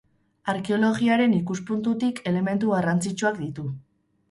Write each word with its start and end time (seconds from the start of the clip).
Arkeologiaren 0.53 1.35
ikuspuntutik 1.41 2.23
elementu 2.33 2.75
garrantzitsuak 2.75 3.41
ditu. 3.47 3.71